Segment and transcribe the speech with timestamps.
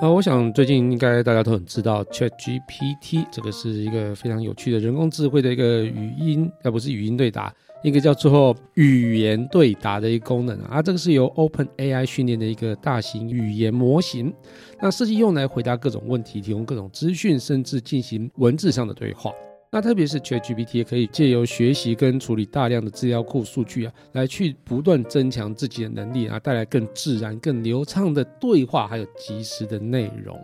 [0.00, 10.82] 呃，我想最近应该大家都很知道 Chat GPT，这个是一个非常有趣的人工智慧的一个语音，而不是语音对答，一个叫做语言对答的一个功能啊。
[10.82, 14.34] 这个是由 Open AI 训练的一个大型语言模型，
[14.80, 19.30] 那设计用来回答各种问题，提供各种资讯，甚至进行文字上的对话。
[19.74, 30.40] 那特别是 ChatGPT 也可以借由学习跟处理大量的资料库数据啊，来去不断增强自己的能力啊，带来更自然、更流畅的对话，还有及时的内容。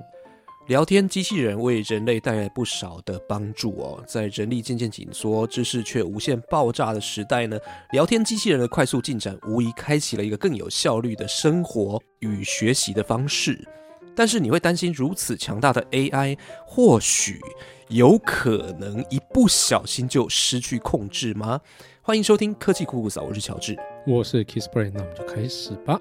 [0.66, 7.56] 聊天机器人为人类带来不少的帮助哦，在人力渐渐紧缩、知识却无限爆炸的时代呢，
[7.92, 13.65] 聊天机器人的快速进展，无疑开启了一个更有效率的生活与学习的方式。
[14.12, 16.37] 但是你会担心如此强大的 AI，
[16.67, 17.39] 或许？
[17.91, 21.61] 有可能一不小心就失去控制吗？
[22.01, 23.77] 欢迎收听科技酷酷嫂，我是乔治，
[24.07, 26.01] 我是 Kissbrain，那我们就开始吧。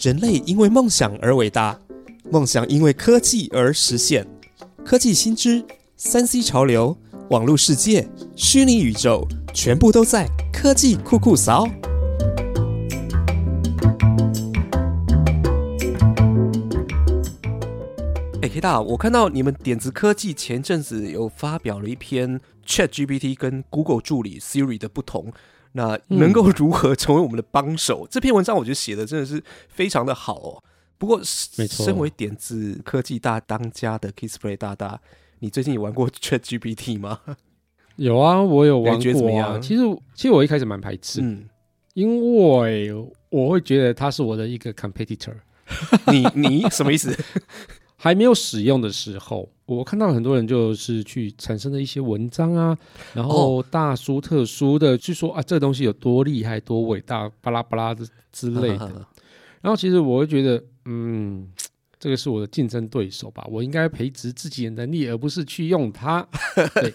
[0.00, 1.76] 人类因为梦想而伟大，
[2.30, 4.24] 梦想因为科技而实现。
[4.84, 5.64] 科技新知、
[5.96, 6.96] 三 C 潮流、
[7.30, 11.66] 网络世界、虚拟宇宙，全部都在科技酷酷嫂。
[18.58, 25.32] K 大，我看到你们点子科技前阵子有发表了一篇 Chat GPT 跟 Google 助理 Siri 的不同，
[25.74, 28.04] 那能够如何成为我们的帮手？
[28.10, 30.64] 这篇文章我觉得写的真的是非常的好哦。
[30.98, 35.00] 不过，身为点子科技大当家的 Kissplay 大大，
[35.38, 37.20] 你最近有玩过 Chat GPT 吗？
[37.94, 39.60] 有啊，我有玩过啊。
[39.60, 39.82] 其实，
[40.16, 41.48] 其实我一开始蛮排斥，嗯，
[41.94, 42.92] 因为
[43.30, 45.34] 我会觉得他是我的一个 competitor。
[46.10, 47.16] 你你什么意思？
[48.00, 52.78] 还没有使用的时候，我看到很多人就是去产生了一些文章啊，
[53.12, 59.06] 然后大书特书的去说啊，这个东西有多厉害、多伟大，巴拉巴拉的之类的。
[59.60, 61.50] 然后其实我会觉得，嗯，
[61.98, 66.24] 这个是我的竞争对手吧，我应该培植自己的能力，而不是去用它。
[66.80, 66.94] 对，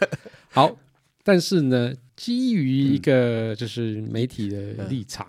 [0.50, 0.74] 好，
[1.22, 5.28] 但是呢，基于一个就是媒体的立场，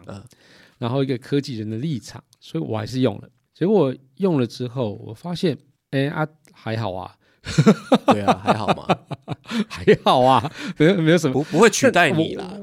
[0.79, 3.29] 然后一个科技人的立场，所以我还是用了。
[3.53, 5.57] 结果用了之后，我发现，
[5.95, 7.15] 哎啊，还好啊，
[8.07, 8.99] 对啊，还好嘛，
[9.69, 11.35] 还好啊，没有没有什么。
[11.35, 12.59] 不不会取代你啦，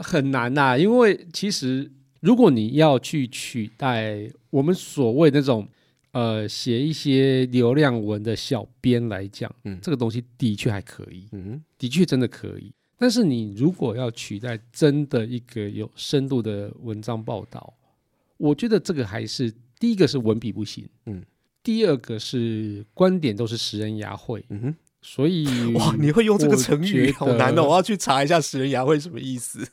[0.00, 5.66] 很难呐，因为其实如果你要去取代我们所谓那种
[6.12, 17.74] 呃写一些流量文的小编来讲，嗯，这个东西的确还可以，嗯，的确真的可以，但是你如果要取代真的一个有深度的文章报道，
[18.36, 19.52] 我觉得这个还是。
[19.80, 21.22] 第一个是文笔不行，嗯，
[21.64, 29.66] 第二个是观点都是食人牙慧，嗯哼，所以 哇，你会用这个成语好难哦，我要去查一下食人牙慧什么意思？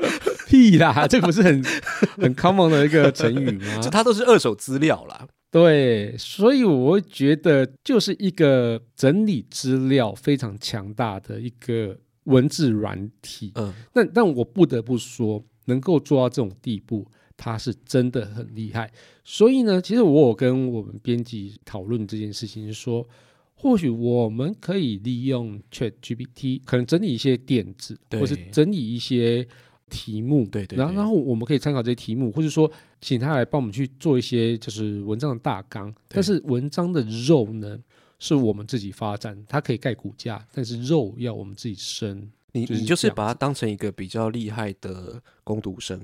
[0.46, 1.64] 屁啦，这不是很
[2.18, 3.80] 很 common 的一个成语吗？
[3.90, 5.26] 它都是二手资料啦。
[5.50, 17.06] 对，所以我会觉得就是一个整理资料非常强大的一个文字软体，嗯，但但我不得不说，能够做到这种地步。
[17.36, 18.90] 他是真的很厉害，
[19.24, 23.06] 所以呢，其实我有跟我们编辑讨论这件事情，说
[23.54, 29.46] 或许我们可以利用 Chat GPT，可能整理一些点子，或是整理一些
[29.90, 32.70] 题目，对对，然后然后我们可以参考这些题目，或者说
[33.00, 37.78] 请他来帮我们去做一些就是文章的大纲，但是文章的肉呢
[38.18, 42.30] 是我们自己发展，它可以盖骨架，但是肉要我们自己生。
[42.52, 46.00] 你你就是把它当成一个比较厉害的攻读生。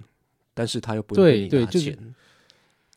[0.54, 1.98] 但是他又不会给你拿钱，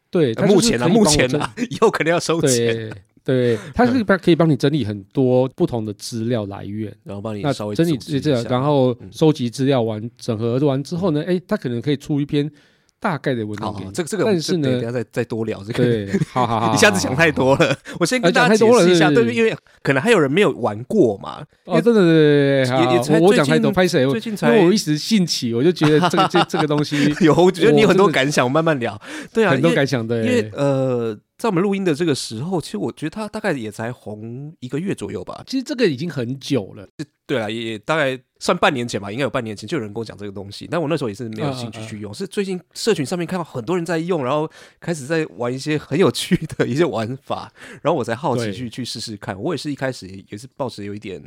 [0.10, 2.92] 对，目前呢，目前呢，以后肯定要收钱。
[3.24, 12.52] 对，他是帮可以帮你整理很多不同的资料来源，然后帮你稍微整理这这，然后收集资料完，整合完之后呢，哎，他可能可以出一篇。
[13.00, 15.84] 大概的文章，这个这个，但是呢，等下再再多聊这个。
[15.84, 17.78] 对，好好好，一 下子想太多了。
[18.00, 21.46] 我先跟大家解释一下，对，因为可能还有人没有玩过嘛。
[21.66, 24.06] 哦，对对对对对，我讲太多，拍谁？
[24.10, 29.00] 最近才，因为我一时兴起，我就觉得这个这这个东西 有，我觉得你有很多感想，慢慢聊。
[29.34, 31.18] 对啊，很多感想对，因为呃。
[31.38, 35.44] 在我们录音的这个时候，其实我觉得他大概也才红一个月左右吧。
[35.46, 36.88] 其实这个已经很久了。
[37.28, 40.68] 对啊，也大概算半年前吧，应该有半年前就有人跟我讲这个东西。
[40.70, 44.48] 但我那时候也是没有兴趣去用，是最近社群上面看到很多人在用，然后
[44.80, 47.52] 开始在玩一些很有趣的一些玩法，
[47.82, 49.36] 然后我才好奇去去试试看。
[49.42, 51.20] 我也是一开始也是抱持有一点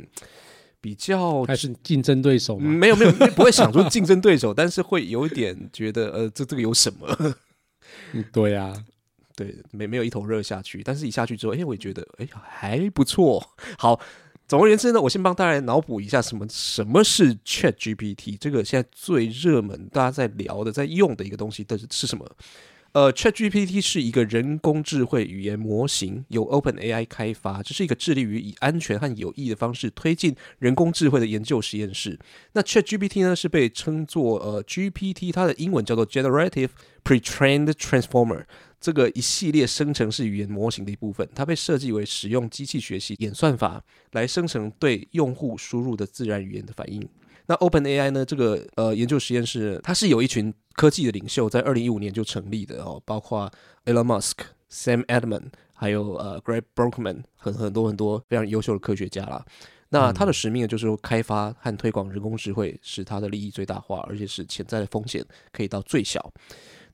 [0.79, 2.57] 比较，还是竞争对手？
[2.57, 7.35] 没有没有，不会想说竞争对手，但是会有一点觉得呃，这这个有什么？
[8.31, 8.73] 对呀。
[9.35, 13.41] 对，没没有一头热下去，但是一下去之后，哎，我也觉得，哎，还不错。
[13.77, 13.97] 好，
[14.49, 22.27] 总而言之呢，我先帮大家脑补一下什么什么是 Chat GPT，这个现在最热门，大家在聊的、在用的一个东西，但是是什么？
[22.93, 32.17] 呃，Chat GPT 是一个人工智慧语言模型，由 Open AI 开发，这是一个致力于以安全和有益的方式推进人工智慧的研究实验室。
[32.53, 36.69] 那 Chat GPT 呢，是被称作呃 GPT，它的英文叫做 Generative
[37.03, 38.45] Pre-trained Transformer，
[38.79, 41.27] 这个一系列生成式语言模型的一部分。
[41.35, 47.07] 它被设计为使用机器学习演算法来生成对用户输入的自然语言的反应。
[47.45, 48.23] 那 Open AI 呢？
[48.23, 53.51] 这个呃研究实验室，它是有一群科技的领袖在二零一五年就成立的哦，包括
[53.85, 54.33] Elon Musk、
[54.71, 59.43] Sam Altman，还有呃 Greg Brockman，很很多很多非常优秀的科学家啦。
[59.89, 66.31] 那它的使命呢，就是说开发和推广人工智慧，使它的利益最大化，而且使潜在的风险可以到最小。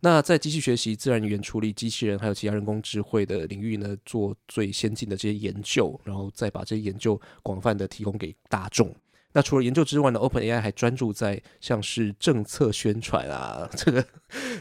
[0.05, 8.95] 那在机器学习、自然语言处理、机器人还有其他人工智慧的领域呢，做最先进的这些研究，然后再把这些研究广泛的提供给大众。
[9.33, 14.05] 那除了研究之外呢，Open AI 还专注在像是政策宣传啊， 这个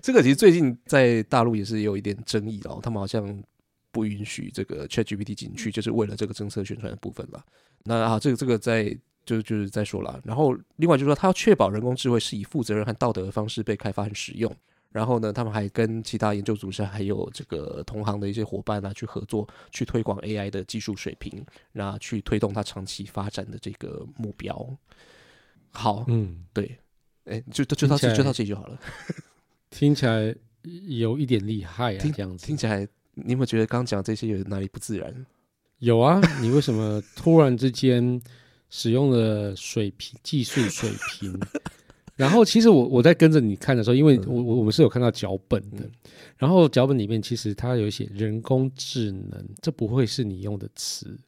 [0.00, 3.44] 这个其实最近在大陆也是有一点争议哦，他们好像
[3.92, 7.44] 不允许这个 ChatGPT 进去，就是为了这个政策宣传的部分吧。
[7.82, 14.50] 那啊，这个这个在就就是再说了，然后另外就是说，他要确保人工智慧是以负责任和道德的方式被开发和使用。
[14.94, 24.54] 然后呢，他们还跟其他研究组织还有这个同行的一些伙伴啊，去合作，去推广 AI 的技术水平，那去推动它长期发展的这个目标。
[25.72, 26.78] 好，嗯，对，
[27.24, 28.78] 哎，就就到这就到这里就好了。
[29.68, 30.32] 听起来
[30.86, 35.26] 有一点厉害啊，这样子听起来，你有没有觉得刚刚讲这些有哪里不自然？
[35.80, 38.22] 有啊，你为什么突然之间
[38.70, 41.36] 使用了水平技术水平？
[42.16, 45.88] 然后，其实我我在跟着你看的时候，因为我我我们是有看到脚本的，
[46.36, 51.18] 然后脚本里面其实它有写人工智能，这不会是你用的词，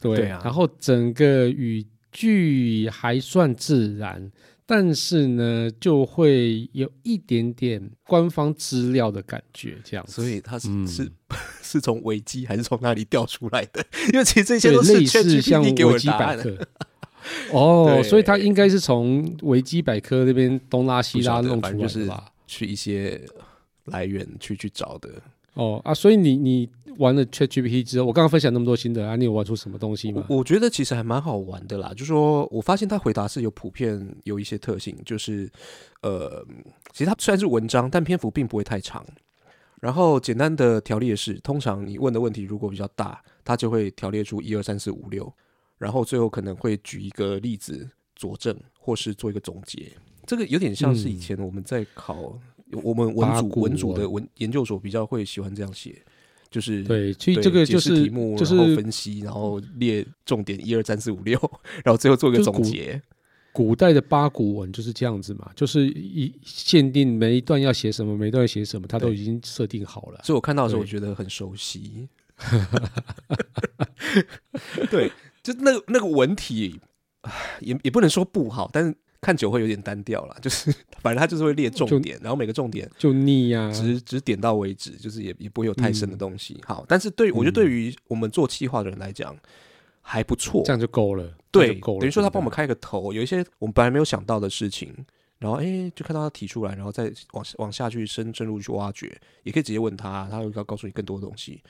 [0.00, 0.40] 对啊。
[0.44, 4.30] 然后整个语句还算自然，
[4.66, 10.06] 但是呢，就会有一点点官方资料的感觉，这样。
[10.06, 11.10] 所以它是是
[11.62, 13.82] 是从维基还是从哪里调出来的？
[14.12, 16.54] 因为其实这些都是类似像维基百科。
[17.52, 22.32] 哦，所以他应该是从维基百科那边东拉西拉弄出来的吧？
[22.46, 23.20] 去一些
[23.86, 25.10] 来源去去找的。
[25.54, 26.68] 哦啊，所以你你
[26.98, 30.24] 玩了 ChatGPT 之后，我刚刚分享那么多心得啊，你有玩出什么东西吗？
[30.28, 31.92] 我觉得其实还蛮好玩的啦。
[31.96, 35.50] 就说我发现他回答是有普遍有一些特性，就是
[36.02, 36.44] 呃，
[36.92, 39.04] 其实它虽然是文章，但篇幅并不会太长。
[39.80, 45.32] 然后简单的条列式，通常你问的问题如果比较大，它就会条列出一二三四五六。
[45.78, 49.90] 然后最后可能会举一个例子佐证，或是做一个总结。
[50.26, 52.38] 这个有点像是以前我们在考
[52.82, 56.02] 我们文组文组的文研究所比较会喜欢这样写，
[56.50, 61.38] 就是对，所以这个就是题目，然后分析，然后列重点一二三四五六，
[61.84, 63.00] 然后最后做一个总结。
[63.52, 70.20] 古代的八股文就是这样子嘛，就是一限定每一段要写什么，每一段要写什么，它都已经设定好了。
[70.24, 72.08] 所以我看到的时候，我觉得很熟悉。
[74.90, 75.10] 对。
[75.46, 76.80] 就那个那个文体，
[77.60, 80.36] 也也不能说不好，但是看久会有点单调了。
[80.42, 86.60] 就是反正他就是会列重点，然后每个重点就腻呀，只只点到为止，就是也也不会有太深的东西。
[86.66, 89.36] 好，但是对我觉得对于我们做企划的人来讲
[90.00, 91.32] 还不错，这样就够了。
[91.52, 94.92] 对，等于说他帮我们开个头，有一些我们本来没有想到的事情，
[95.38, 101.62] 然后哎就看到他提出来，然后再往往下去深深入去挖掘，也可以直接问他，他会要告诉你更多的东西。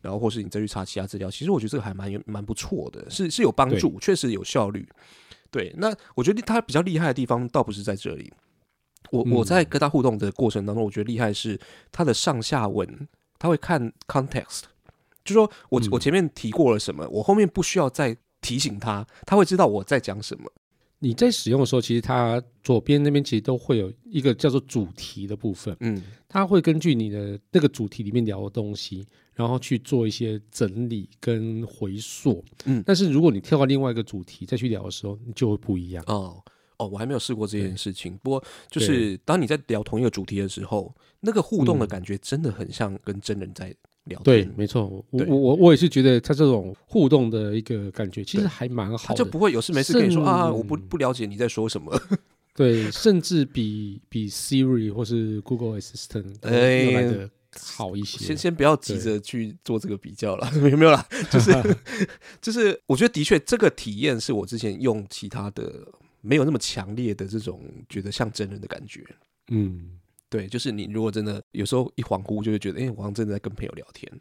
[0.00, 4.88] 然后或是你再去查其他资料，其实我觉得这个还蛮有蛮不错的，是是有帮助，确实有效率。
[5.50, 8.32] 对，那我觉得他比较厉害的地方倒不是在这里。
[9.10, 11.58] 我我在跟他互动的过程当中，我觉得厉害是
[11.90, 14.64] 他的上下文，他会看 context，
[15.24, 20.52] 就说我我前面提过了什么，我后面不需要再提醒他，他会知道我在讲什么。
[21.00, 29.06] 你在使用的时候，其实它左边那边其实都会有一个叫做主题的部分，嗯，它会根据你的那个主题里面聊的东西，
[29.38, 36.02] 然后去做一些整理跟回溯，嗯，但是如果你跳到另外一个主题再去聊的时候，你就会不一样。
[36.08, 36.42] 哦
[36.78, 43.72] 哦，我还没有试过这件事情，不过就是当你在聊同一个主题的时候，那个互动的感觉真的很像跟真人在。
[44.04, 51.94] 聊对，没错，我我我我也是觉得他这种互动的一个感觉，其实还蛮好的，就不会有事没事跟你说啊，我不不了解你在说什么。
[52.54, 58.18] 对，甚至比比 Siri 或是 Google Assistant 来的好一些。
[58.18, 61.06] 先先不要急着去做这个比较了， 有没有啦？
[61.30, 61.76] 就 是
[62.40, 65.86] 就是，我觉得的确这个体验是我之前用其他的
[66.20, 69.04] 没有那么强烈的这种觉得像真人的感觉。
[69.48, 69.98] 嗯。
[70.30, 74.12] 对，就是你如果真的有时候一恍惚，就会觉得，哎，我好像真的在跟朋友聊天。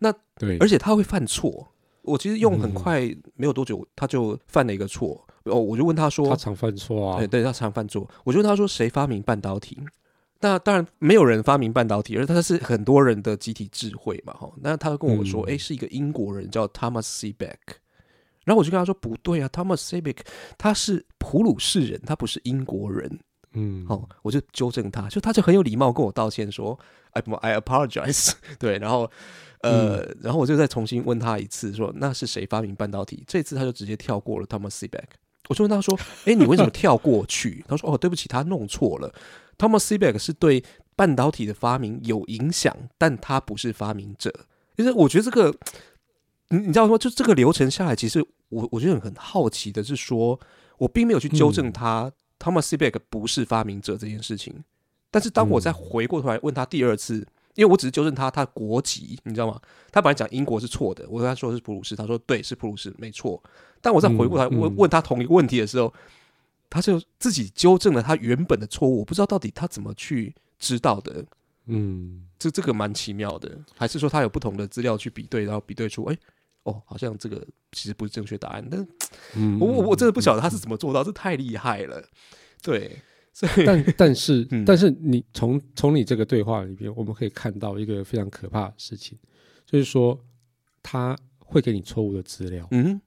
[0.00, 1.68] 那对，而且他会犯错，
[2.02, 3.02] 我其实用很嗯快，
[3.36, 5.24] 没有多久，他就犯了一个错。
[5.44, 8.10] 哦，我就问他说他，常犯错啊对，，对，他常犯错。
[8.24, 9.78] 我就问他说，谁发明半导体？
[10.42, 14.52] 那当然没有人发明半导体，而它是很多人的集体智慧嘛，哈。
[14.60, 17.78] 那他跟我说，嗯诶，是一个英国人叫 Thomas Sebeck。
[18.44, 20.18] 然后我就跟他说，不对啊，Thomas Sebeck
[20.58, 23.20] 他是普鲁士人，他不是英国人。
[23.52, 26.76] 嗯，哦，我就纠正他，就他就很有礼貌跟我道歉说
[27.12, 28.32] ，I I apologize。
[28.58, 29.08] 对，然后
[29.60, 33.22] 呃，嗯然后我就再重新问他一次，说那是谁发明半导体？
[33.28, 35.04] 这次他就直接跳过了 Thomas Sebeck。
[35.48, 37.64] 我就问他说，诶，你为什么跳过去？
[37.68, 39.12] 他说，哦，对不起，他弄错了。
[39.58, 40.64] Thomas Sebeck 是对
[40.96, 44.32] 半导体的发明有影响，但他不是发明者。
[44.76, 45.54] 其实我觉得这个，
[46.48, 46.98] 你你知道吗？
[46.98, 50.38] 就这个流程下来，其实我我觉得很好奇的是说，
[50.78, 54.64] 我并没有去纠正嗯他、Thomas Sebeck 不是发明者这件事情。
[55.10, 59.60] 但是当我再嗯回过头来问他第二次，因为我只是纠正他他的国籍，你知道吗？
[59.90, 63.42] 他本来讲英国是错的，我跟他说是普鲁士，他说对是普鲁士，没错。
[63.82, 65.92] 但我再回过头来问、问他同一个问题的时候，
[66.72, 69.00] 他就自己纠正了他原本的错误。
[69.00, 71.22] 我不知道到底他怎么去知道的，
[71.66, 76.18] 嗯，这这个蛮奇妙的，还是说他有不同的资料去比对，然后比对出，哎、
[76.62, 78.66] 哦，好像这个其实不是正确答案。
[78.70, 78.88] 但
[79.36, 82.02] 嗯我我我真的不晓得他是怎么做到，这太厉害了。
[82.62, 82.98] 对，
[83.34, 89.18] 所以但但是、 嗯但是你从从你这个对话里边，我们可以看到一个非常可怕的事情，
[89.66, 90.18] 就是说
[90.82, 92.66] 他会给你错误的资料。
[92.70, 93.00] 嗯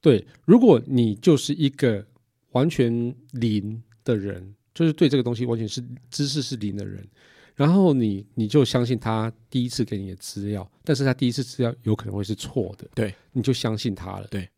[0.00, 2.06] 对，如果你就是一个
[2.52, 7.06] 完全零的人，就是对这个东西完全是知识是零的人，
[7.54, 14.48] 然后你你就相信他第一次给你的资料，但是他第一次资料有可能会是错的，对，你就相信他了，对，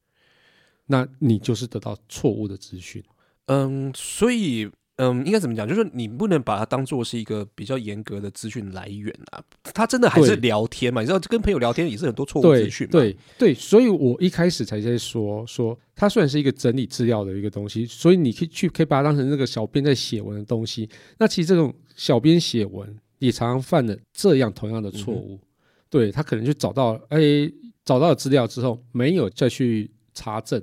[0.86, 3.02] 那你就是得到错误的资讯。
[3.46, 5.66] 嗯，所以嗯，应该怎么讲？
[5.66, 9.40] 就是你不能把它当做是一个比较严格的资讯来源啊。
[9.62, 11.00] 他真的还是聊天嘛？
[11.00, 12.90] 你知道，跟朋友聊天也是很多错误对资讯嘛。
[12.90, 20.88] 对对，所以我一开始才在说说，它虽然是一个整理资料的一个东西，所以你可以去可以把它当成那个小编在写文的东西。
[21.18, 25.38] 那其实这种小编写文也常常犯了这样同样的错误。
[25.88, 27.20] 对他可能就找到哎
[27.84, 30.60] 找到了资料之后，没有再去查证，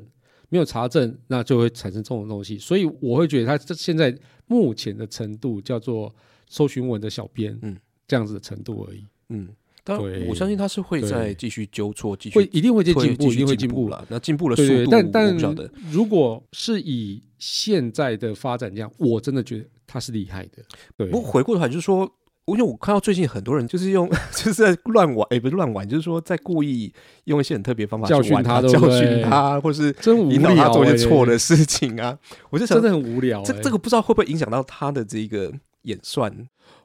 [0.55, 2.57] 没有查证，那就会产生这种东西。
[2.57, 6.15] 所以我会觉得他这现在目前的程度叫做
[6.47, 7.75] 搜寻文的小编，嗯，
[8.07, 9.05] 这样子的程度而已。
[9.27, 9.49] 嗯，
[9.83, 13.81] 当然我相信他是会对再继续纠错，继续会一定会进步，一定会进步。
[13.81, 14.05] 进了。
[14.09, 15.35] 那进步的速度，但但。
[15.91, 20.63] 如果是以现在的发展这样，我真的觉得他是厉害的。
[20.95, 22.09] 对，不过回过头来就是说，
[22.47, 32.17] 因为我看到最近很多人就是用 就是在乱玩，也、不是乱玩，就是说在故意用一些很特别方法教训他，教训他，或是真无引导他聊、做一欸，些错的事情啊。
[32.51, 33.45] 我就想真的很无聊、欸。
[33.45, 35.51] 这这个不知道会不会影响到他的这个
[35.83, 36.31] 演算？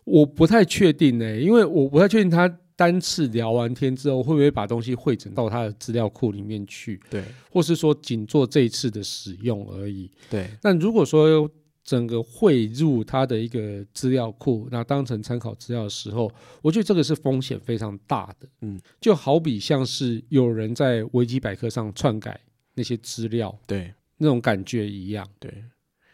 [0.05, 10.11] 我不太确定呢、因为我不太确定他单次聊完天之后会不会把东西汇整到他的资料库里面去，对或是说仅做这一次的使用而已。
[10.31, 11.49] 对，那如果说
[11.83, 16.31] 整个汇入他的一个资料库，那当成参考资料的时候，
[16.63, 18.49] 我觉得这个是风险非常大的。
[18.61, 22.39] 嗯，就好比像是有人在维基百科上篡改
[22.75, 25.27] 那些资料对那种感觉一样。
[25.39, 25.51] 对，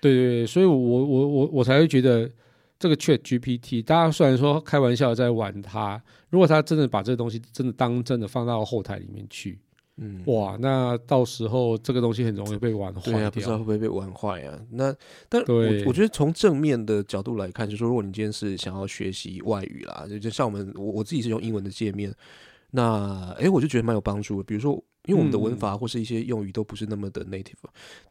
[0.00, 2.30] 对对对，所以我我我我才会觉得
[2.78, 9.58] 这个 Chat GPT，大家虽然说开玩笑在玩它，如果他真的把这个东西真的当真的放到后台里面去，
[9.98, 13.56] 嗯，哇，那到时候这个东西很容易被玩坏对啊，不知道。
[13.56, 14.60] 会不会被玩坏啊？
[14.70, 14.94] 那
[15.28, 15.54] 但我
[15.86, 22.14] 我觉得从正面的角度来看，就是说，如果你今天是想要学习外语啦，就就像我们我我自己是用英文的界面，
[22.72, 24.44] 那诶，我就觉得蛮有帮助的。
[24.44, 24.72] 比如说，
[25.06, 27.54] 因为我们的文嗯法或是一些用语都不是那么的 native，、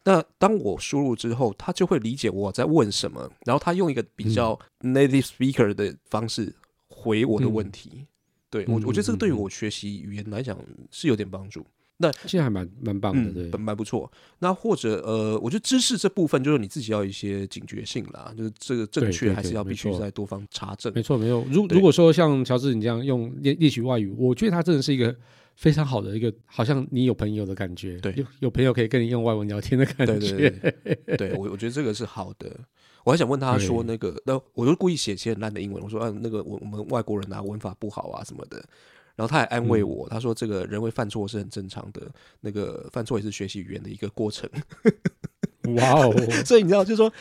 [0.02, 6.52] 那当我输入之后，他就会理解我在问什么，然后他用一个比较嗯 native speaker 的方式
[6.88, 8.06] 回我的问题。
[8.50, 10.58] 对我，嗯我觉得这个对于我学习语言来讲
[10.90, 11.64] 是有点帮助。
[12.26, 14.10] 现在还蛮蛮棒的，蛮蛮不错。
[14.40, 20.92] 那或者呃，我觉得知识这部分就是你自己要有一些警觉性啦，就是这个正确还是要必须在多方查证。
[20.94, 21.44] 没错没错。
[21.50, 25.14] 如如果说像乔治你这样用练练习外语，我觉得他真的是一个
[25.54, 30.50] 非常好的一个，好像你有朋友的感觉，对有有朋友可以跟你用外文聊天的感对觉。
[30.50, 32.54] 对对，对我我觉得这个是好的。
[33.04, 38.62] 我还想问他说那个，那我就故意写一些很烂的英文，我说啊，那个我我们外国人啊，文法不好啊什么的。
[39.16, 42.02] 然后他还安慰嗯我，他说这个人会犯错是很正常的，
[42.40, 44.48] 那个犯错也是学习语言的一个过程。
[45.74, 47.12] 哇哦， 所以你知道，就是说，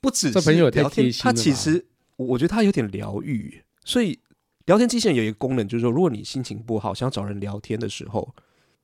[0.00, 1.84] 不只是朋友聊天他其实
[2.16, 3.62] 我我觉得他有点疗愈。
[3.84, 4.18] 所以
[4.66, 8.34] 聊天机器人有一个功能，就是说，如果你心情不好，想找人聊天的时候，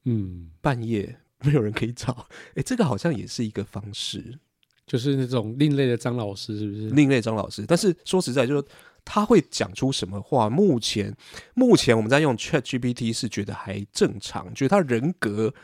[0.04, 4.38] 嗯，半夜没有人可以找，诶，这个好像也是一个方式。
[4.86, 6.90] 就是那种另类的张老师，是不是？
[6.90, 8.68] 另类张老师，但是说实在，就是说
[9.06, 10.50] 他会讲出什么话？
[10.50, 11.16] 目前
[11.54, 15.54] 目前我们在用 Chat GPT 是觉得还正常，觉得他人格。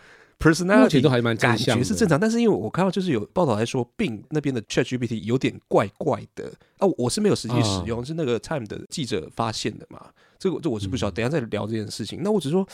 [0.43, 6.51] Personality 都还蛮感觉是正常，但是因为我看到就是有报道来说，病那边的 Chat GPT 有点怪怪的。
[6.79, 10.05] 啊，我是没有实际使用，是那个 Time 的记者发现的嘛，
[10.37, 12.21] 这个这我是不晓得，等下再聊这件事情。
[12.25, 12.67] 那我只说，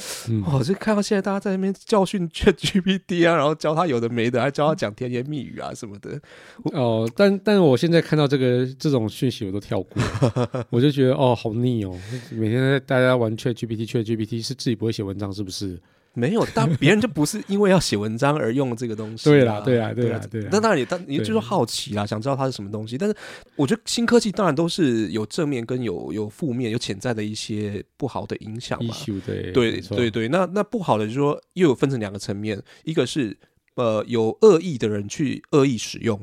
[0.46, 6.18] 哦，这看到现在大家在那边教训 Chat GPT 啊，然后教他有的没的，还教他讲甜言蜜语啊什么的。
[6.72, 10.02] 哦，但但我现在看到这个这种讯息，我都跳过，
[10.70, 11.94] 我就觉得哦，好腻哦，
[12.30, 15.78] 每天大家玩 Chat GPT，Chat GPT 是自己不会写文章是不是？
[16.18, 19.24] 没有，但 别人就不是因为要写文章而用这个东西。
[19.24, 20.42] 对啦，对啦，对啦，对。
[20.50, 22.98] 那当然也，但你就是好奇啦，想知道它是什么东西。
[22.98, 23.14] 但是
[23.54, 28.94] 我觉得新科技当然都是有正面跟有有负面、有潜在的一些不好的影响嘛。
[29.22, 30.28] 对对对对。
[30.28, 33.36] 那那不好的就是说，又有分成两个层面，一个是
[33.76, 36.20] 呃有恶意的人去恶意使用，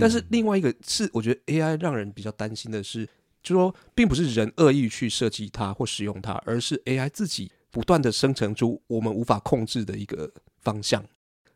[0.00, 3.06] 但是另外一个是我觉得 AI 让人比较担心的是，
[3.42, 7.50] 就说并不是人恶意去设计它或使用它，而是 AI 自己。
[7.70, 11.04] 不断的生成出我们无法控制的一个方向，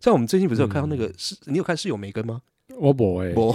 [0.00, 2.40] 像我们最近不是有看到那个是，你有看室友梅根吗？
[2.78, 3.54] 我不哎， 我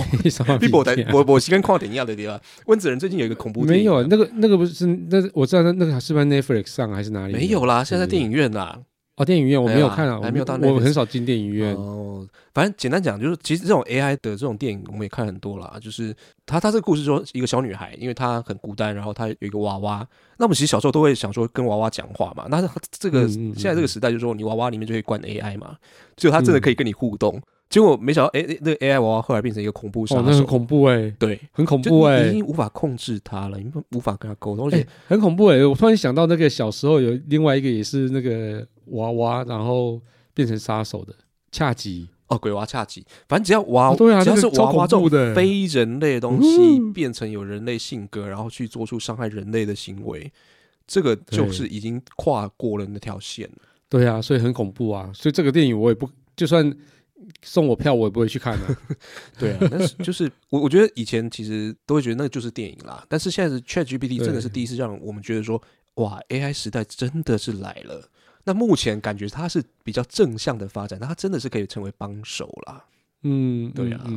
[0.62, 2.40] 你不在我我是跟矿点一样的地方。
[2.68, 7.34] 温子仁最近有一个恐怖没有那个那个不是那我知道那那个是不是 Netflix 上还是哪里？
[7.34, 8.80] 没有啦，现在在电影院啦。
[9.17, 10.55] 哦，电影院我没有看啊，还没有到。
[10.62, 11.75] 我很少进电影院。
[11.75, 15.75] 哦，反正简单讲，就是其实这种 AI 的这种电影，我们也看很多啦。
[15.81, 20.07] 就是他他这个故事说，一个小女孩，因为她很孤单，然后她有一个娃娃。
[20.38, 22.45] 那我们其实小时候都会想说跟娃娃讲话嘛。
[22.47, 25.75] 那这个现在这个时代，就是说你娃娃里面就可以灌 AI 嘛，
[26.15, 27.41] 只有它真的可以跟你互动。
[27.69, 35.65] 结果没想到，哎，那个 AI 娃娃后来变成一个恐怖杀手，很恐怖哎，对，很恐怖哎，已经无法控制它了，因为无法跟它沟通，而且很恐怖哎。
[35.65, 40.01] 我突然想到，那个小时候有另外一个也是那个娃娃，然后
[40.33, 41.13] 变成杀手的
[41.51, 50.31] 恰吉哦，鬼娃恰吉，反正只要娃，对啊，只要是娃娃这种的非人类的东西变成有人类性格，然后去做出伤害人类的行为，
[50.88, 53.67] 这个就是已经跨过了那条线了。
[53.89, 55.12] 对啊，所以很恐怖啊。
[55.13, 56.74] 所以这个电影我也不就算。
[57.41, 58.77] 送我票，我也不会去看的。
[59.39, 63.05] 对啊，但是就是我，我觉得以前其实都会觉得那就是电影啦。
[63.10, 65.62] 但是现在是 Chat GPT，真的是第一次让我们觉得说，
[65.96, 68.10] 哇，AI 时代真的是来了。
[68.43, 72.86] 那目前感觉它是比较正向的发展，那它真的是可以成为帮手啦。
[73.23, 74.08] 嗯，对啊。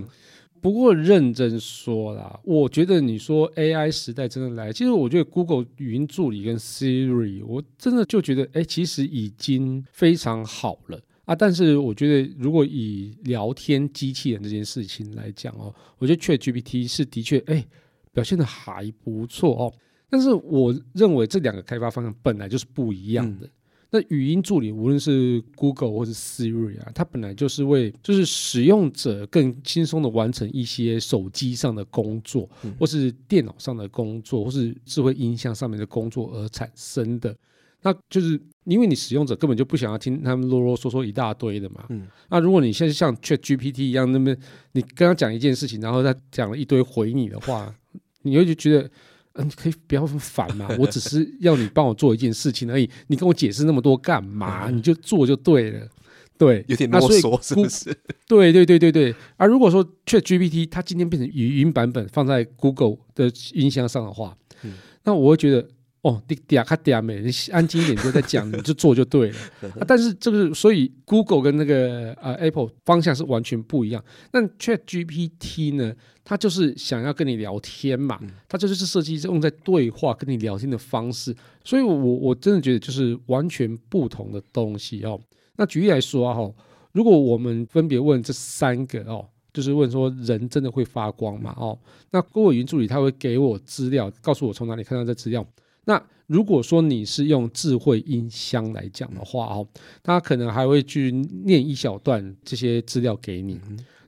[0.63, 11.01] 不过认真说啦，我觉得你说 AI 时代真的来，其实我觉得 Google 语音助理跟 Siri，我真的就觉得，哎，其实已经非常好了。
[11.31, 17.65] 啊，但是我觉得，如果以聊天机器人这件事情来讲哦，我觉得 Chat GPT 是的确哎
[18.13, 19.73] 表现的还不错哦。
[20.09, 23.49] 但是我认为这两个开发方向本来就是不一样的。
[23.93, 37.37] 那语音助理无论是 Google 或是 Siri 啊，它本来就是为就是使用者更轻松的完成一些手机上的工作，或是电脑上的工作，或是智慧音箱上面的工作而产生的。
[37.83, 41.87] 那就是因为你使用者根本就不想要听他们啰啰嗦嗦一大堆的嘛。
[41.89, 42.07] 嗯。
[42.29, 44.37] 那如果你现在像 Chat GPT 一样，那么
[44.73, 47.75] 你跟他讲一件事情，然后他讲了一堆回你的话，
[48.23, 48.91] 你会就觉得，
[49.33, 50.69] 嗯，可以不要烦嘛？
[50.79, 54.69] 我只是要你帮我做一件事情而已，你跟我解释那么多干嘛？
[54.69, 55.89] 你就做就对了。
[56.37, 57.97] 对，有点啰嗦，是不是？
[58.29, 59.15] 对对对对对。
[59.37, 65.67] 而如果说 Chat GPT 它今天变成语音版本放在 Google 的音箱上的话，嗯那我会觉得。
[66.03, 69.37] 哦，你嗲卡嗲美，你安静一点就在讲，你就做就对了。
[69.87, 74.03] 但是这个，所以 Google 跟那个呃 Apple 方向是完全不一样。
[74.33, 81.37] 那 Chat GPT 呢，它就是想要跟你聊天嘛，它就是设计用在对话跟你聊天的方式。
[81.63, 85.21] 所以我我真的觉得就是完全不同的东西哦。
[85.57, 86.51] 那举例来说哈，
[86.93, 91.55] 如果我们分别问这三个哦，就是问说人真的会发光吗？
[91.59, 91.79] 哦，
[92.11, 95.47] 那 Google 语音助理他会给我资料，告诉我从哪里看到这资料。
[95.85, 99.67] 那如果说你是用智慧音箱来讲的话哦，
[100.03, 101.11] 它可能还会去
[101.45, 103.61] 念一小段这些资料给你。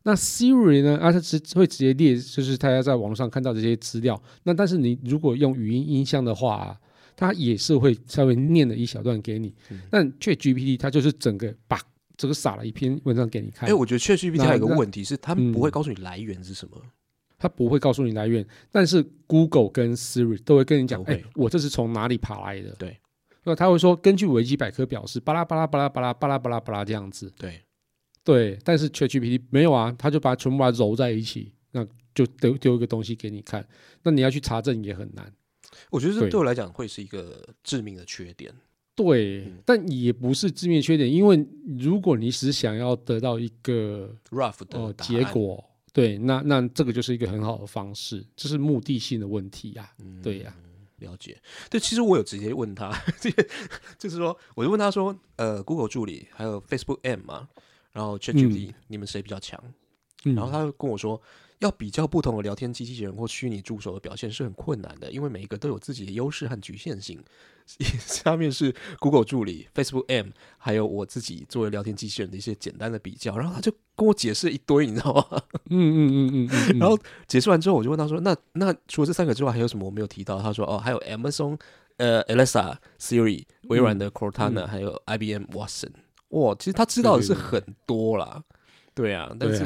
[0.04, 0.98] 那 Siri 呢？
[0.98, 4.20] 啊，它直会直接列，就是大家在网络上看到这些资料。
[4.42, 6.76] 那但是你如果用语音音箱的话，
[7.16, 9.54] 它也是会稍微念了一小段给你。
[9.90, 11.78] 但 ChatGPT 它就是整个把
[12.16, 13.68] 这个撒了一篇文章给你看。
[13.68, 16.76] 哎，我觉得 ChatGPT 还有一个问题是，他们不会告诉你来源是什么。
[17.42, 22.70] 它不会告诉你来源，但是 Google 跟 Siri 都会跟你讲，哎，我这是从哪里爬来的？
[22.78, 22.96] 对，
[23.42, 27.28] 那他会说，根据维基百科表示，巴拉巴拉巴拉巴拉巴拉巴拉巴拉这样子。
[27.36, 27.60] 对，
[28.22, 33.66] 对，但是 ChatGPT 没有啊，他就把全部把它揉在一起，那就丢丢一个东西给你看，
[34.04, 35.32] 那你要去查证也很难。
[35.90, 38.54] 我觉得这对我来讲会是一个致命的缺点。
[38.94, 41.44] 对，但也不是致命缺点，因为
[41.76, 45.68] 如果你只想要得到一个 rough 的结果。
[45.92, 49.90] 对，那那这个就是一个很好的方式，这是目的性的问题呀、
[50.22, 50.54] 对呀、
[50.98, 51.36] 了解，
[51.68, 53.46] 对，其实我有直接问他， 这个
[53.98, 57.48] 就是说，我就问他说，呃，Google 助理还有 Facebook M 嘛，
[57.92, 59.62] 然后 ChatGPT，、你们谁比较强？
[60.24, 61.20] 嗯，然后他就跟我说，
[61.62, 67.22] 要比较不同的聊天机器人或虚拟助手的表现是很困难的，因为每一个都有自己的优势和局限性。
[68.04, 75.24] 下面是 Google 助理、Facebook M，还有我自己作为聊天机器人的一些简单的比较，然后他就跟我解释一堆，你知道吗？
[75.70, 76.98] 嗯嗯嗯嗯嗯嗯，然后
[77.28, 81.56] 解释完之后，我就问他说：“那那除了这三个之外，还有什么我没有提到？”他说：“哦，还有 Amazon
[81.98, 85.92] 呃 Alexa、Siri、微软的 Cortana，、还有 IBM Watson。
[86.30, 88.42] 哇，其实他知道的是很多啦。
[88.92, 89.64] 对啊，但是、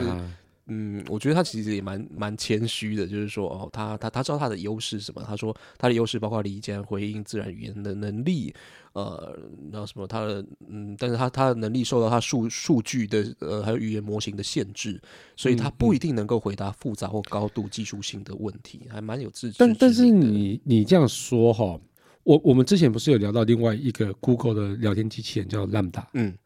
[0.68, 5.22] 嗯，我觉得他其实也蛮蛮谦虚的，就是说哦，他他他知道他的优势是什么。
[5.26, 8.54] 他说他的优势包括理解回应自然语言的能力，
[8.92, 9.38] 呃，
[9.70, 15.00] 然后什么他的嗯，但是他他的能力受到他数数据的呃还有语言模型的限制，
[15.36, 15.96] 所以他嗯不一。
[15.98, 21.80] 定能够回答复杂或高度技术性的问题，还蛮有自知但但是你你这样说哈，
[22.22, 26.36] 我我们之前不是有聊到另外一个 Google 的聊天机器人叫 Lambda，嗯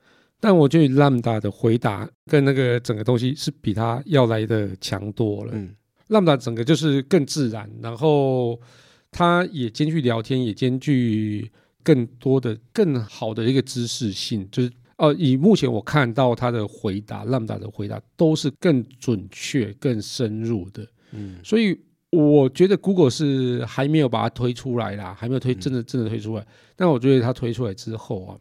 [0.40, 5.52] 但我觉得 Lambda 的回答跟那个整个东西是比它要来的强多了。
[5.54, 5.74] 嗯
[6.08, 8.60] Lambda 整个就是更自然，然后
[9.12, 11.50] 它也兼具聊天，也兼具
[11.84, 14.70] 更多的、更好的一个知识性，就是。
[14.96, 20.86] 呃，以目前我看到它的回答，Lambda 的回答都是更准确、更深入的。
[21.12, 21.74] 嗯所以
[22.10, 26.46] 我觉得 Google 是还没有把它推出来啦，还没有推真的真的推出来。
[26.76, 28.36] 但我觉得它推出来之后啊，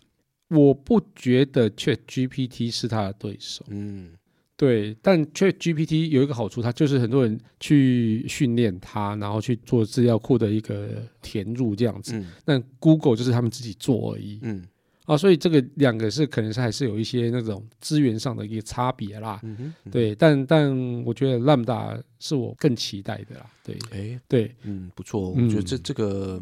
[0.50, 3.66] 我不觉得 Chat GPT 是他的对手。
[3.70, 4.12] 嗯
[4.58, 12.14] 对，但 Chat GPT 有一个好处，它就是很多人去训练它，然后去做资料库的一个填入这样子。
[12.14, 14.66] 嗯但 Google 就是他们自己做而已嗯
[15.06, 19.40] 啊，所以这个两个是可能是还是有一些那种资源上的一个差别啦。
[19.44, 23.50] 嗯哼，嗯，对，但但我觉得 Lambda 是我更期待的啦。
[23.64, 26.42] 对哎，对，嗯，不错，我嗯觉得这这个。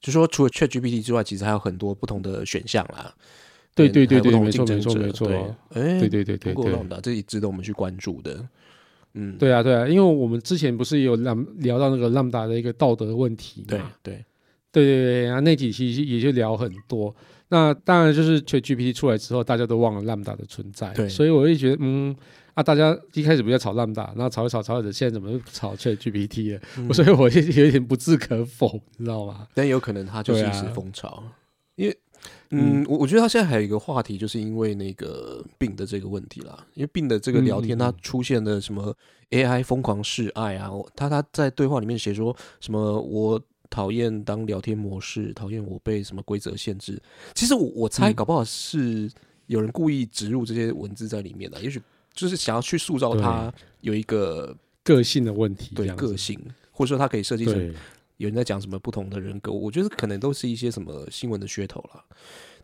[0.00, 3.12] 就说除了 Chat GPT 之外，其实还有很多不同的选项啦。
[3.86, 5.38] 对对对对，没错没错没错，对，
[5.70, 8.46] 哎，对对对对 Google 对这也值得我们去关注的。
[9.14, 13.90] 嗯，对啊对啊，因为我们之前不是有聊聊到那个 Lambda 的一个道德问题对嘛？
[14.02, 14.24] 对，
[14.70, 17.14] 对对对，然后那几期也就聊很多。
[17.48, 22.14] 那当然就是 ChatGPT 出来之后，大家都忘了 Lambda 的存在，对所以我就觉得，嗯
[22.52, 26.60] 啊，大家一开始不要炒 Lambda，然后炒一炒炒着，现在怎么又炒 ChatGPT 了？
[26.76, 29.48] 嗯所以我就有点不置可否，你知道吗？
[29.54, 31.24] 但有可能它就是对啊一时风潮，
[31.76, 31.96] 因为。
[32.50, 36.66] 嗯，我我觉得他现在还有一个话题，就是因为那个病的这个问题啦。
[36.74, 37.80] 因为病的这个聊天，嗯嗯嗯。
[37.80, 38.94] 它出现了什么
[39.30, 47.00] AI 疯狂示爱啊，他他在对话里面写说什么我讨厌当聊天模式，讨厌我被什么规则限制。
[47.34, 48.14] 其实我我猜，嗯。
[48.14, 49.10] 搞不好是
[49.46, 51.80] 有人故意植入这些文字在里面的，也许
[52.14, 53.52] 就是想要去塑造他
[53.82, 56.40] 有一个个性的问题，对个性，
[56.72, 57.74] 或者说他可以设计成对，
[58.18, 62.04] 有人在讲什么不同的人格，我觉得可能都是一些什么新闻的噱头啦。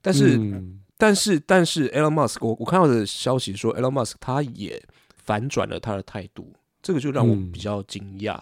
[0.03, 4.81] 但是，嗯但是，但是，Elon Musk，我我看到的消息说，Elon Musk 他也
[5.17, 8.39] 反转了他的态度，这个就让我嗯比较惊讶。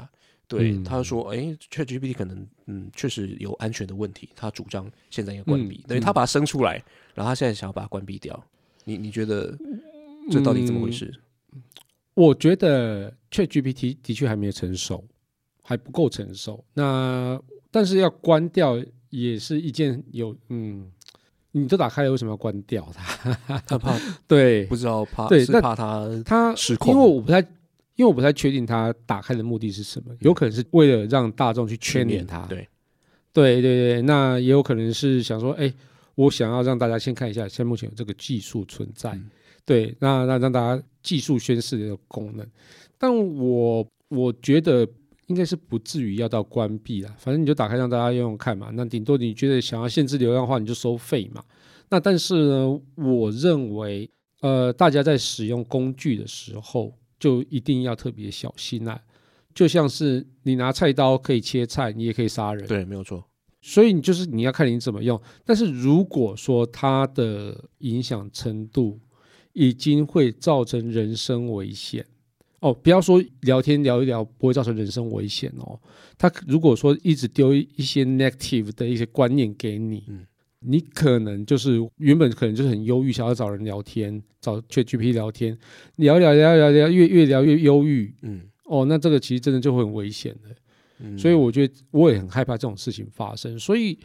[0.48, 6.82] 对，嗯他说，哎、c h a t GPT 可能，嗯，确实有安全的问题，他主张现在应该关闭，嗯等于他把它生出来，
[7.14, 8.42] 然后他现在想要把它关闭掉。
[8.84, 9.56] 你你觉得
[10.30, 11.14] 这到底怎么回事？
[12.14, 15.02] 我觉得 ChatGPT 的确还没有成熟，
[15.62, 16.62] 还不够成熟。
[16.74, 18.76] 那但是要关掉
[19.08, 20.90] 也是一件有嗯，
[21.52, 23.32] 你都打开了，为什么要关掉它？
[23.66, 27.40] 他怕对不知道怕对那怕它它失控因为我不太，
[27.96, 32.46] 因为我不太确定它打开的目的是什么，有可能是为了让大众去圈训练练它。
[32.46, 32.68] 对，
[33.32, 35.72] 对对对，那也有可能是想说，哎，
[36.14, 39.30] 我想要让大家先看一下，现在目前有这个技术存在，嗯
[39.64, 42.46] 对，那那让大家技术宣示的功能，
[42.98, 44.88] 但我我觉得
[45.26, 51.42] 应该是不至于要到关闭啦，反正你就打开让大家用用看嘛，那顶多你觉得想要限制流量的话，你就收费嘛。
[51.88, 59.00] 那但是呢，我认为，呃，大家在使用工具的时候，就一定要特别小心啦、
[59.54, 63.22] 就像是你拿菜刀可以切菜，你也可以杀人，对，没有错。
[63.60, 65.20] 所以你就是你要看你怎么用。
[65.44, 68.98] 但是如果说它的影响程度
[69.52, 72.04] 已经会造成人身危险，
[72.62, 75.78] 哦，不要说聊天聊一聊不会造成人身危险哦。
[76.16, 80.24] 他如果说一直丢一些 negative 的一些观念给你，嗯
[80.64, 85.58] 你可能就是原本可能就是很忧郁，想要找人聊天，找 ChatGPT 聊天，
[85.96, 90.54] 聊一聊聊聊聊，越越聊越忧郁嗯哦，那这个其实真的就会很危险的。
[91.00, 93.98] 嗯，所以我觉得我也很害怕这种事情发生，所以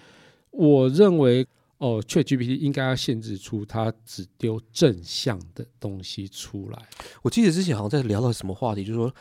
[0.49, 1.45] 我认为，
[1.79, 6.79] 哦，ChatGPT 应该要限制出它只丢正向的东西出来。
[7.21, 9.13] 我记得之前好像在聊到什么话题，就是说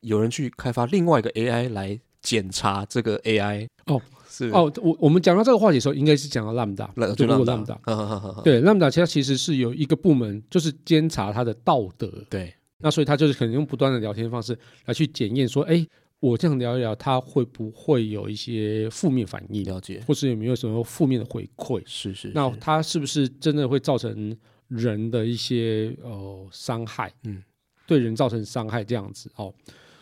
[0.00, 3.66] 有人去开发另外一个 AI 来检查这个 AI。
[3.86, 7.78] 哦，是哦，我我们讲到这个话题的时候，应该是讲到 Lambda，就 Lambda。
[7.84, 12.24] Lambda，对，Lambda 其实其实是有一个部门，就是监察它的道德。
[12.30, 15.86] 对，那所以他就是可能用不断的聊天方式来去检验，说，哎，
[16.30, 21.82] 我这样聊一聊，他会不会有一些负面反应，了解，或是有没有什么负面的回馈？
[21.84, 24.34] 是是，那他是不是真的会造成
[24.68, 27.12] 人的一些呃伤害？
[27.24, 27.42] 嗯，
[27.86, 29.54] 对人造成伤害这样子哦。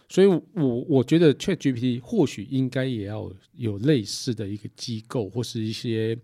[0.08, 6.16] 所以，我我觉得 Chat GPT 或许应该也要有类似的一个机构，或是一些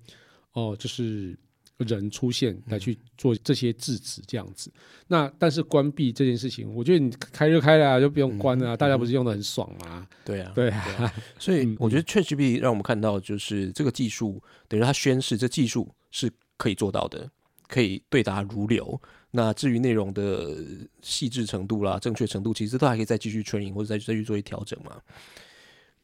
[0.53, 1.37] 哦，就是
[1.87, 4.71] 人出现来去做这些制止这样子。
[5.07, 8.77] 那但是关闭这件事情，我觉得你开就开了，就不用关了。
[8.77, 10.07] 大家不是用的很爽吗？
[10.25, 11.15] 对啊，对啊。
[11.39, 17.31] 所以我觉得 Chat GPT 让我们看到，就是这个技术等于它宣示这技术是可以做到的，
[17.67, 19.01] 可以对答如流。
[19.31, 20.57] 那至于内容的
[21.03, 24.97] 细致程度啦、正确程度，其实都还可以再继续 training 或者再再去做一些调整嘛。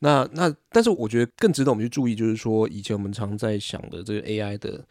[0.00, 4.84] 那那，但是我觉得更值得我们去注意，就是说以前我们常在想的这个 AI 的，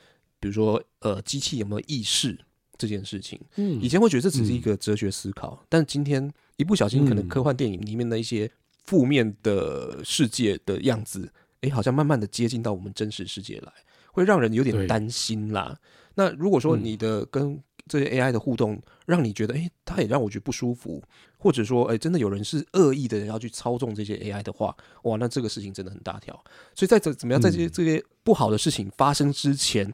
[0.43, 2.37] 比如说呃，机器有没有意识
[2.77, 3.39] 这件事情。
[3.55, 8.51] 嗯，以前会觉得这只是一个哲学思考，但今天一不小心，可能科幻电影里面的一些
[8.83, 13.71] 负面的世界的样子，哎，好像慢慢的接近到我们真实世界来，
[14.11, 15.79] 会让人有点担心啦。
[16.15, 21.01] 那如果说你的跟这些 AI 的互动让你觉得，哎，它也让我觉得不舒服，
[21.37, 26.33] 或者说，哎，真的有人是恶意的要去操纵这些 AI 的话，哇，那这个事情真的很大条。
[26.75, 29.93] 所以在怎怎么样，在这些这些不好的事情发生之前，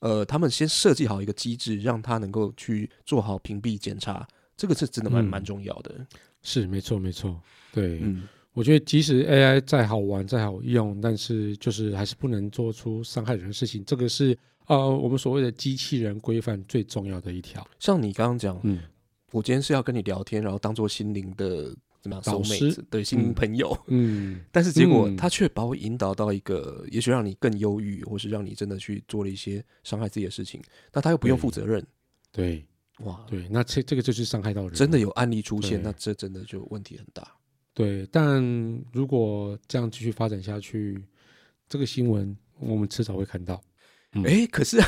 [0.00, 6.06] 呃，他们先设计好一个机制，让他能够去做好屏蔽检查，这个是真的蛮蛮重要的。
[6.42, 7.40] 是，没错，没错。
[7.72, 14.36] 对，嗯，我觉得即使 AI 再好玩、再好用，但是就是还是不能做出伤害人的事情，这个是。
[14.68, 18.80] 呃，我们所谓的机器人规范最重要的一条，像你刚刚讲，嗯，
[19.30, 21.72] 我今天是要跟你聊天，然后当做心灵的
[22.06, 31.84] 怎么样导师，对，心灵朋友，嗯， 但是结果他却把我引导到一个，也许让你更忧郁，或是让你真的去做了一些伤害自己的事情，那他又不用负责任，
[32.30, 32.64] 对，
[33.00, 37.26] 哇，对，那这这个就是伤害到人，真的有案例出现，那这真的就问题很大，
[37.74, 38.42] 对，但
[38.92, 41.02] 如果这样继续发展下去，
[41.68, 43.62] 这个新闻我们迟早会看到。
[44.24, 44.80] 哎，可是，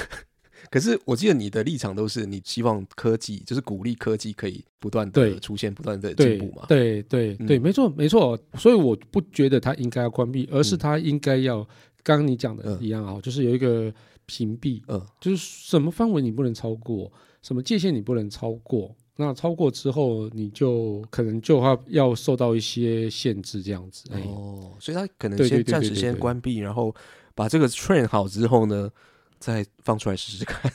[0.71, 6.66] 可是，我记得你的立场都是你希望科技，就是鼓励科技可以不断的出现，不断的进步嘛？
[6.68, 8.38] 对对对，没错没错。
[8.55, 11.59] 所以我不觉得它应该要关闭，而是它应该要，
[12.03, 13.92] 刚刚你讲的一样啊，就是有一个
[14.27, 17.11] 屏蔽，嗯，就是什么范围你不能超过，
[17.42, 24.05] 什么界限你不能超过，那超过之后你就可能就要要受到一些限制，这样子。
[24.12, 26.94] 哦，所以它可能先暂时先关闭，然后
[27.35, 28.90] 把这个 train 好之后呢？
[29.38, 30.70] 再放出来试试看，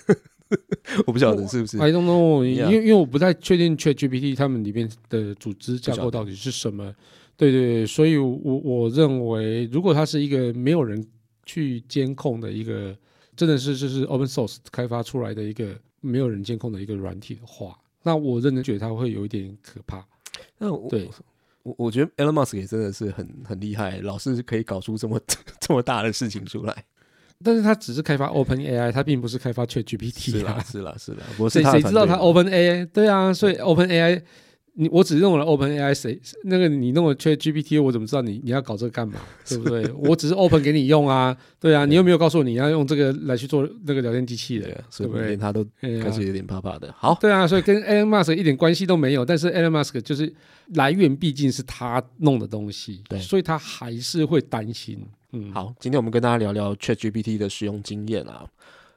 [1.05, 1.77] 我不晓得是不是。
[1.77, 6.93] I don't know，因为因为我不太确定 ChatGPT 他们里面的组织架构到底是什么。
[7.35, 11.03] 对对，所以我我认为，如果它是一个没有人
[11.45, 12.95] 去监控的一个，
[13.35, 20.05] 真的是就是 open source 开发出来的一个没有人监控的一个软体的话，那我认真觉得它会有一点可怕。
[20.59, 21.09] 那对
[21.63, 25.19] 我我觉得 Elon Musk 也真的是很很厉害，老是可以搞出这么
[25.59, 26.85] 这么大的事情出来。
[27.41, 31.19] 但是他只是开发 Open AI，他并不是开发 Chat GPT 是啦，是啦，是啦。
[31.49, 32.85] 谁谁知道他 Open AI？
[32.87, 34.21] 对啊，所以 Open AI，
[34.75, 39.19] 你我只用了 Open AI，谁那个你弄了 Chat GPT，我怎么知道你你要搞这个干嘛？
[39.47, 39.91] 对不对？
[39.97, 45.35] 我只是 Open 给你用啊，对啊，你又没有告诉我你要用这个来去做那个聊天机器人，对不对？
[45.35, 46.93] 他都开始有点怕怕的。
[46.97, 49.25] 好，对啊，所以跟 Elon Musk 一点关系都没有。
[49.25, 50.33] 但是 Elon Musk 就是
[50.75, 55.05] 来源毕竟是他弄的东西，对，所以他还是会担心。
[55.35, 58.47] 嗯，好，今天我们跟大家聊聊 Chat GPT 的使用经验啊。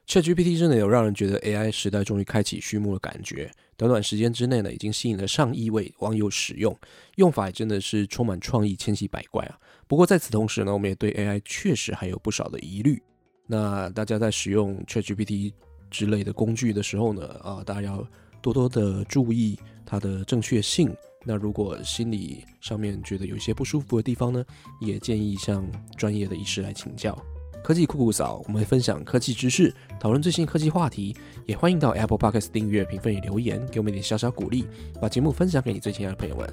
[0.07, 3.51] Chat GPT 真的有让人觉得 AI 时代终于开启序幕的感觉。
[3.75, 6.79] 短短时间之内呢，已经吸引了上亿位网友使用，
[7.15, 9.59] 用法也真的是充满创意，千奇百怪啊。
[9.87, 13.03] 不过在此同时呢，我们也对 AI 确实还有不少的疑虑。
[13.47, 15.55] 那大家在使用 Chat GPT
[15.91, 18.07] 之类的工具的时候呢，啊，大家要
[18.43, 20.95] 多多的注意它的正确性。
[21.25, 24.45] 那如果心理上面觉得有一些不舒服的地方呢，
[24.81, 27.17] 也建议向专业的医师来请教。
[27.65, 34.65] 科技酷酷嫂，我们会分享科技知识，讨论最新科技话题，也欢迎到 Apple Podcast 订阅、评分与留言，给我们一点小小鼓励，
[35.01, 36.49] 把节目分享给你最亲爱的朋友们。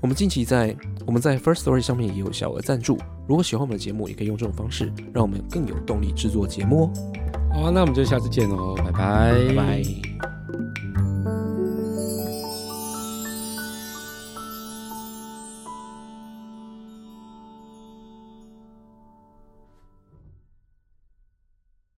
[0.00, 6.92] 我们近期在我们在 First Story 上面也有小额赞助，如果喜欢我们的节目，也可以用这种方式，让我们更有动力制作节目哦。
[7.52, 10.35] 好，那我们就下次见喽，拜拜拜。